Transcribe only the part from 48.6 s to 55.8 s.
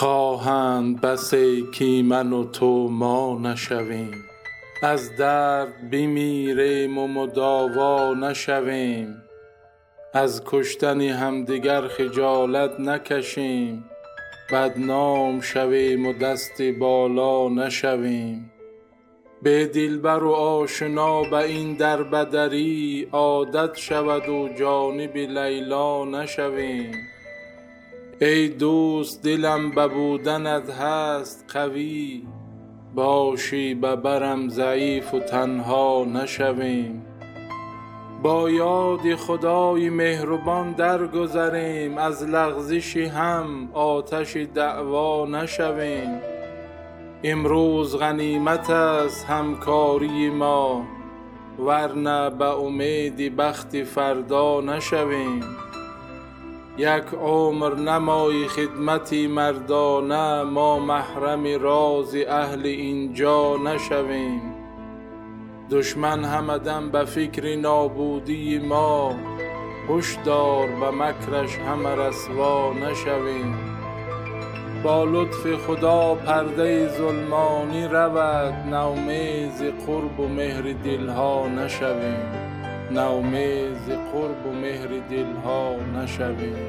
است همکاری ما ور نه به امید بخت فردا نشویم.